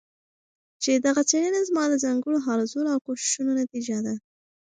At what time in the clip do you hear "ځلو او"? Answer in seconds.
2.71-2.99